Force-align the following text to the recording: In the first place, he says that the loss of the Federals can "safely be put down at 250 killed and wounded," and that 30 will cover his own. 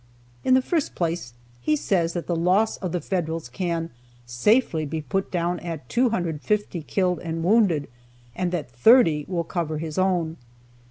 In 0.43 0.55
the 0.55 0.63
first 0.63 0.95
place, 0.95 1.35
he 1.61 1.75
says 1.75 2.13
that 2.13 2.25
the 2.25 2.35
loss 2.35 2.77
of 2.77 2.91
the 2.91 2.99
Federals 3.01 3.49
can 3.49 3.91
"safely 4.25 4.83
be 4.83 4.99
put 4.99 5.29
down 5.29 5.59
at 5.59 5.87
250 5.89 6.81
killed 6.81 7.19
and 7.19 7.43
wounded," 7.43 7.87
and 8.35 8.51
that 8.51 8.71
30 8.71 9.25
will 9.27 9.43
cover 9.43 9.77
his 9.77 9.99
own. 9.99 10.37